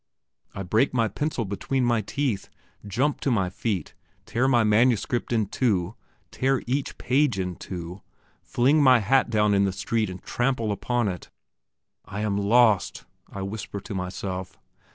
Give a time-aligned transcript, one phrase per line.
[0.55, 2.49] I break my pencil between my teeth,
[2.87, 3.93] jump to my feet,
[4.25, 5.93] tear my manuscript in two,
[6.31, 8.01] tear each page in two,
[8.41, 11.29] fling my hat down in the street and trample upon it.
[12.03, 13.05] I am lost!
[13.29, 14.57] I whisper to myself.